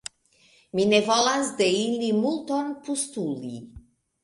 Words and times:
Mi 0.79 0.85
ne 0.93 1.01
volas 1.09 1.51
de 1.61 1.69
ili 1.83 2.11
multon 2.23 2.73
postuli. 2.89 3.63